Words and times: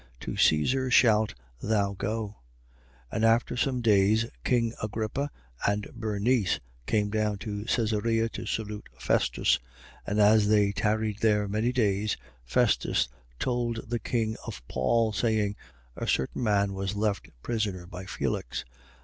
To 0.21 0.35
Caesar 0.35 0.89
shalt 0.89 1.35
thou 1.61 1.93
go. 1.93 2.29
25:13. 3.13 3.15
And 3.15 3.23
after 3.23 3.55
some 3.55 3.81
days, 3.81 4.25
king 4.43 4.73
Agrippa 4.81 5.29
and 5.67 5.87
Bernice 5.93 6.59
came 6.87 7.11
down 7.11 7.37
to 7.37 7.65
Caesarea, 7.65 8.27
to 8.29 8.47
salute 8.47 8.89
Festus. 8.97 9.59
25:14. 10.07 10.07
And 10.07 10.19
as 10.19 10.47
they 10.47 10.71
tarried 10.71 11.19
there 11.19 11.47
many 11.47 11.71
days, 11.71 12.17
Festus 12.43 13.09
told 13.37 13.91
the 13.91 13.99
king 13.99 14.37
of 14.47 14.67
Paul, 14.67 15.13
saying: 15.13 15.55
A 15.95 16.07
certain 16.07 16.41
man 16.41 16.73
was 16.73 16.95
left 16.95 17.29
prisoner 17.43 17.85
by 17.85 18.05
Felix. 18.05 18.65